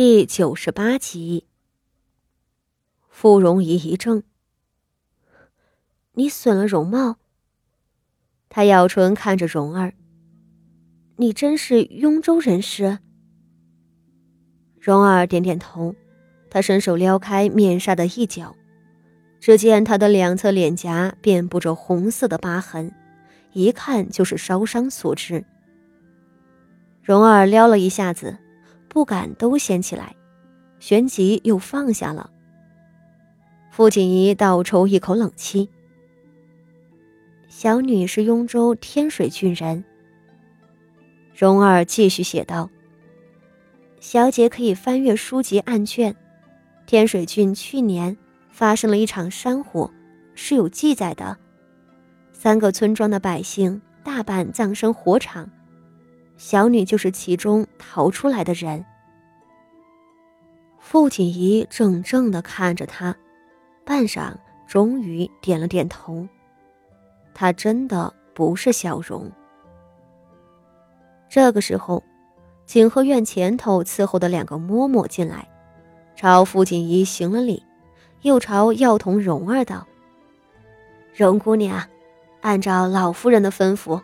[0.00, 1.48] 第九十八集，
[3.08, 4.22] 傅荣仪一怔
[6.14, 7.16] ：“你损了容貌？”
[8.48, 9.94] 他咬唇看着蓉儿
[11.18, 13.00] ：“你真是雍州人士？”
[14.78, 15.96] 蓉儿点点头，
[16.48, 18.54] 他伸手撩开面纱的一角，
[19.40, 22.94] 只见他的两侧脸颊遍布着红色的疤痕，
[23.52, 25.44] 一看就是烧伤所致。
[27.02, 28.38] 蓉儿撩了一下子。
[28.88, 30.14] 不敢都掀起来，
[30.80, 32.30] 旋即又放下了。
[33.70, 35.68] 傅锦仪倒抽一口冷气。
[37.48, 39.84] 小女是雍州天水郡人。
[41.34, 42.68] 蓉儿继续写道
[44.00, 46.14] ：“小姐可以翻阅书籍案卷，
[46.86, 48.16] 天水郡去年
[48.50, 49.90] 发生了一场山火，
[50.34, 51.36] 是有记载的。
[52.32, 55.48] 三个村庄的百姓大半葬身火场。”
[56.38, 58.82] 小女就是其中逃出来的人。
[60.78, 63.14] 傅锦仪怔怔的看着他，
[63.84, 64.32] 半晌，
[64.66, 66.26] 终于点了点头。
[67.34, 69.30] 她真的不是小荣。
[71.28, 72.02] 这个时候，
[72.64, 75.46] 景和院前头伺候的两个嬷嬷进来，
[76.14, 77.62] 朝傅锦仪行了礼，
[78.22, 79.86] 又朝药童蓉儿道
[81.14, 81.84] ：“荣姑娘，
[82.40, 84.00] 按照老夫人的吩咐。”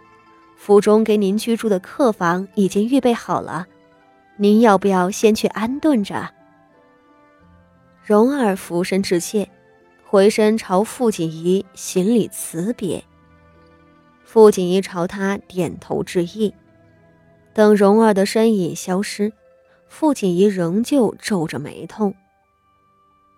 [0.57, 3.67] 府中给您居住的客房已经预备好了，
[4.37, 6.31] 您要不要先去安顿着？
[8.03, 9.51] 蓉儿俯身致谢，
[10.05, 13.05] 回身朝傅锦仪行礼辞别。
[14.25, 16.55] 傅锦仪朝他点头致意。
[17.53, 19.33] 等蓉儿的身影消失，
[19.87, 22.15] 傅锦仪仍旧皱着眉头。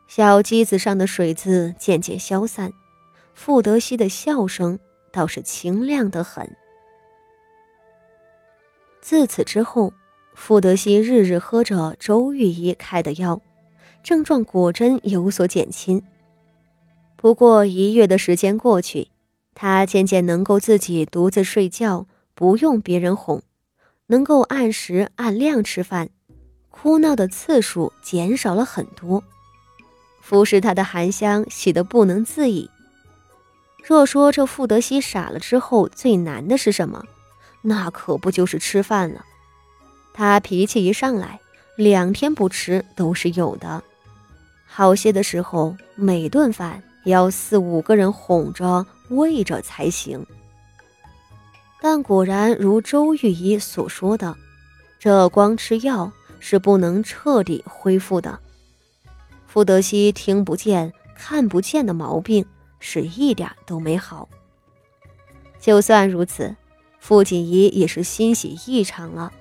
[0.09, 2.73] 小机子上的水渍渐渐消散，
[3.35, 4.79] 傅德熙的笑声
[5.13, 6.49] 倒是清亮的很。
[9.09, 9.93] 自此之后，
[10.35, 13.41] 傅德熙日日喝着周御医开的药，
[14.03, 16.03] 症状果真有所减轻。
[17.15, 19.07] 不过一月的时间过去，
[19.55, 23.41] 他渐渐能够自己独自睡觉，不用别人哄，
[24.09, 26.09] 能够按时按量吃饭，
[26.71, 29.23] 哭闹的次数减少了很多。
[30.21, 32.69] 服侍他的韩香喜得不能自已。
[33.85, 37.05] 若说这傅德熙傻了之后最难的是什么？
[37.69, 39.25] 那可不就是吃饭了？
[40.15, 41.41] 他脾气一上来，
[41.75, 43.83] 两天不吃都是有的。
[44.65, 50.25] 好些的时候，每顿饭要四五个人哄着喂着才行。
[51.83, 54.37] 但果然如周御医所说的，
[55.01, 58.39] 这光吃药是不能彻底恢复的。
[59.49, 62.47] 傅德熙听不见、看不见的毛病
[62.79, 64.29] 是一点都没好。
[65.59, 66.55] 就算如此。
[67.07, 69.33] 傅锦仪也是欣喜异常了，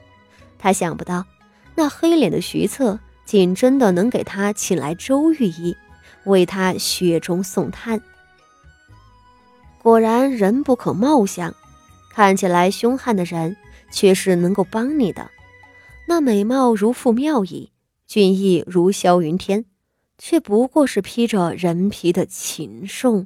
[0.60, 1.26] 他想不到
[1.74, 5.76] 那黑脸的徐策竟真的能给他请来周御医，
[6.26, 8.00] 为他雪中送炭。
[9.82, 11.56] 果然人不可貌相，
[12.12, 13.58] 看起来凶悍的人
[13.92, 15.32] 却是能够帮你的。
[16.08, 17.72] 那美貌如傅妙仪，
[18.06, 19.66] 俊逸如萧云天，
[20.20, 23.26] 却不过是披着人皮的禽兽。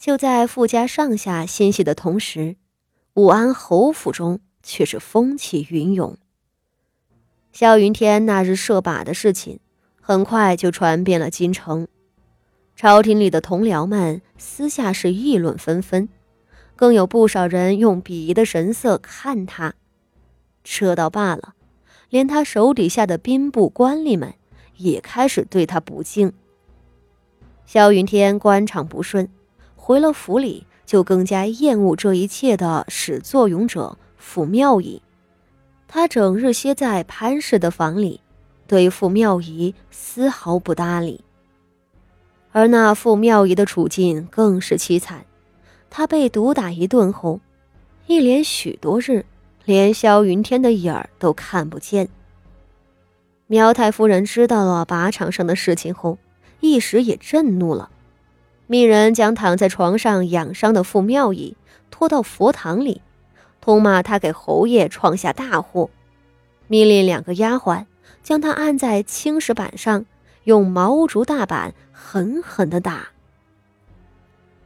[0.00, 2.56] 就在傅家上下欣喜的同时，
[3.12, 6.16] 武安侯府中却是风起云涌。
[7.52, 9.60] 萧云天那日射靶的事情，
[10.00, 11.86] 很快就传遍了京城，
[12.74, 16.08] 朝廷里的同僚们私下是议论纷纷，
[16.74, 19.74] 更有不少人用鄙夷的神色看他。
[20.64, 21.54] 这倒罢了，
[22.08, 24.32] 连他手底下的兵部官吏们
[24.78, 26.32] 也开始对他不敬。
[27.66, 29.28] 萧云天官场不顺。
[29.82, 35.00] 回了府里，就更加厌恶这一切的始作俑者傅妙仪。
[35.88, 38.20] 他整日歇在潘氏的房里，
[38.68, 41.24] 对傅妙仪丝毫不搭理。
[42.52, 45.24] 而那傅妙仪的处境更是凄惨，
[45.88, 47.40] 他被毒打一顿后，
[48.06, 49.24] 一连许多日，
[49.64, 52.08] 连萧云天的影儿都看不见。
[53.46, 56.18] 苗太夫人知道了靶场上的事情后，
[56.60, 57.90] 一时也震怒了。
[58.70, 61.56] 命人将躺在床上养伤的傅妙仪
[61.90, 63.02] 拖到佛堂里，
[63.60, 65.90] 痛骂他给侯爷闯下大祸。
[66.68, 67.86] 命令两个丫鬟
[68.22, 70.06] 将他按在青石板上，
[70.44, 73.08] 用毛竹大板狠狠地打。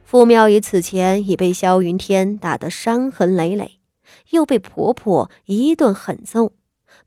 [0.03, 3.79] 傅妙仪此前已被萧云天打得伤痕累累，
[4.29, 6.51] 又被婆婆一顿狠揍，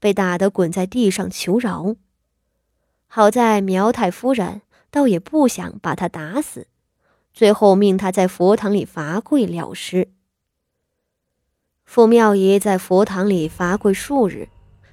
[0.00, 1.94] 被打得滚在地上求饶。
[3.06, 6.66] 好在苗太夫人倒也不想把他打死。
[7.38, 10.08] 最后命他在佛堂里罚跪了事。
[11.84, 14.48] 傅妙仪在佛堂里罚跪数日，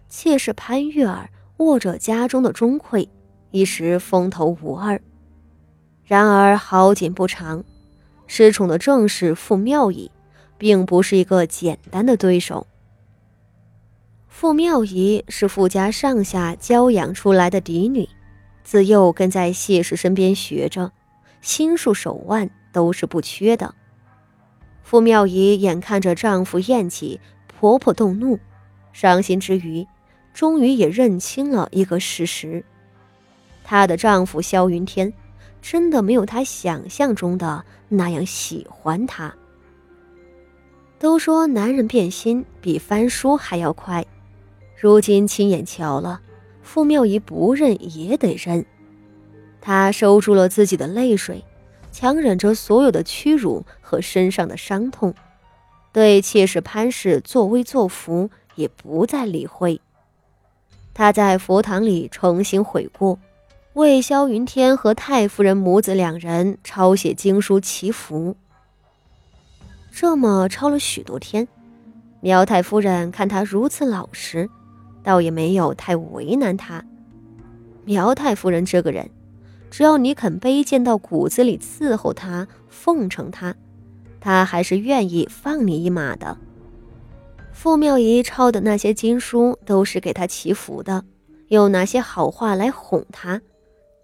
[0.08, 3.10] 妾室潘玉儿握着家中的钟馗，
[3.50, 5.02] 一时风头无二。
[6.04, 7.64] 然而好景不长，
[8.28, 10.12] 失宠的正是傅妙仪，
[10.60, 12.68] 并不是一个简单的对手。
[14.28, 18.08] 傅妙仪是傅家上下教养出来的嫡女，
[18.64, 20.92] 自幼跟在谢氏身边学着，
[21.46, 23.76] 心术手腕都是不缺的。
[24.82, 28.40] 傅妙仪眼看着丈夫厌弃，婆婆动怒，
[28.92, 29.86] 伤心之余，
[30.34, 32.66] 终于也认清了一个事实：
[33.64, 35.14] 她的丈夫萧云天。
[35.62, 39.32] 真的没有她想象中的那样喜欢她。
[40.98, 44.04] 都说男人变心比翻书还要快，
[44.76, 46.20] 如今亲眼瞧了，
[46.64, 48.66] 傅妙仪不认也得认。
[49.66, 51.44] 他收住了自己的泪水，
[51.92, 55.16] 强忍着所有的屈辱和身上的伤痛，
[55.92, 59.82] 对妾室潘氏作威作福也不再理会。
[60.94, 63.18] 他在佛堂里重新悔过。
[63.74, 68.38] 为萧云天和太夫人母子两人抄写经书祈福，
[69.92, 71.48] 这么抄了许多天。
[72.22, 74.48] 苗太夫人看他如此老实，
[75.04, 76.86] 倒也没有太为难他。
[77.84, 79.10] 苗太夫人这个人，
[79.70, 83.56] 只要你肯卑贱到骨子里伺候他、奉承他，
[84.20, 86.38] 他还是愿意放你一马的。
[87.52, 91.04] 傅妙仪抄的那些经书都是给他祈福的，
[91.48, 93.42] 用哪些好话来哄他？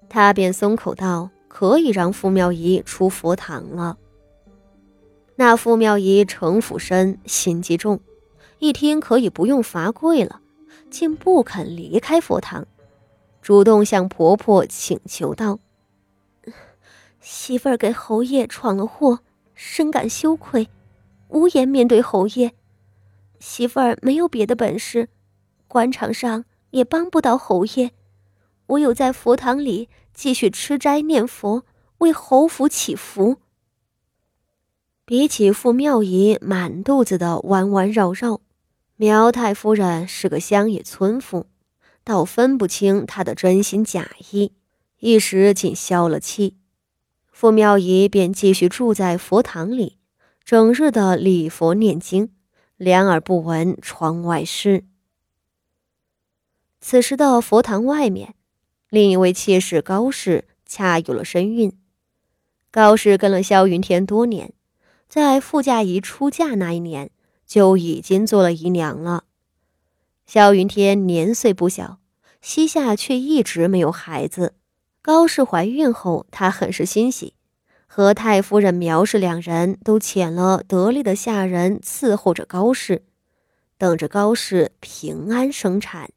[0.09, 3.97] 他便松口道：“可以让傅妙仪出佛堂了。”
[5.35, 7.99] 那傅妙仪城府深，心机重，
[8.59, 10.41] 一听可以不用罚跪了，
[10.89, 12.67] 竟不肯离开佛堂，
[13.41, 15.59] 主动向婆婆请求道
[17.19, 19.19] ：“媳妇儿给侯爷闯了祸，
[19.53, 20.69] 深感羞愧，
[21.29, 22.53] 无颜面对侯爷。
[23.39, 25.09] 媳妇儿没有别的本事，
[25.67, 27.91] 官场上也帮不到侯爷，
[28.67, 31.63] 唯有在佛堂里。”继续吃斋念佛，
[31.99, 33.37] 为侯府祈福。
[35.05, 38.41] 比起傅妙仪满肚子的弯弯绕绕，
[38.97, 41.47] 苗太夫人是个乡野村妇，
[42.03, 44.53] 倒分不清他的真心假意，
[44.99, 46.57] 一时竟消了气。
[47.31, 49.97] 傅妙仪便继续住在佛堂里，
[50.43, 52.33] 整日的礼佛念经，
[52.77, 54.85] 两耳不闻窗外事。
[56.79, 58.35] 此时的佛堂外面。
[58.89, 61.71] 另一位妾室高氏恰有了身孕。
[62.71, 64.51] 高氏跟了萧云天多年，
[65.07, 67.09] 在傅家仪出嫁那一年
[67.45, 69.23] 就已经做了姨娘了。
[70.25, 71.99] 萧云天年岁不小，
[72.41, 74.53] 膝下却一直没有孩子。
[75.01, 77.33] 高氏怀孕后，他很是欣喜，
[77.85, 83.03] 和太夫人苗氏两人都遣了得力的下人伺候着高氏，
[83.77, 86.11] 等着高氏平安生产。